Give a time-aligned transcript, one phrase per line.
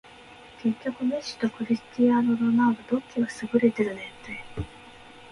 [0.63, 4.43] 結局メッシとクリスティアーノ・ロナウドどっちが優れてるねんて